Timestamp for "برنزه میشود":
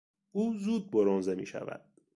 0.91-1.81